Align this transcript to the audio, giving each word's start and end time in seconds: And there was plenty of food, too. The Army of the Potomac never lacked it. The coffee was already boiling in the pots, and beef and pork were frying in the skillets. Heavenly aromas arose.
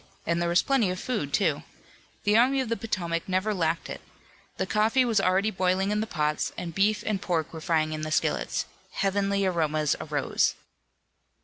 And 0.25 0.41
there 0.41 0.49
was 0.49 0.63
plenty 0.63 0.89
of 0.89 0.99
food, 0.99 1.31
too. 1.31 1.61
The 2.23 2.35
Army 2.35 2.59
of 2.59 2.69
the 2.69 2.75
Potomac 2.75 3.29
never 3.29 3.53
lacked 3.53 3.87
it. 3.87 4.01
The 4.57 4.65
coffee 4.65 5.05
was 5.05 5.21
already 5.21 5.51
boiling 5.51 5.91
in 5.91 5.99
the 6.01 6.07
pots, 6.07 6.51
and 6.57 6.73
beef 6.73 7.03
and 7.05 7.21
pork 7.21 7.53
were 7.53 7.61
frying 7.61 7.93
in 7.93 8.01
the 8.01 8.09
skillets. 8.09 8.65
Heavenly 8.93 9.45
aromas 9.45 9.95
arose. 10.01 10.55